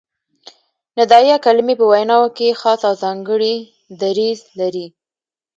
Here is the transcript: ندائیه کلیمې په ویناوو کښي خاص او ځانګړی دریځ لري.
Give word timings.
ندائیه 0.97 1.35
کلیمې 1.45 1.75
په 1.79 1.85
ویناوو 1.91 2.33
کښي 2.37 2.49
خاص 2.61 2.81
او 2.89 2.93
ځانګړی 3.03 3.55
دریځ 4.01 4.39
لري. 4.59 4.87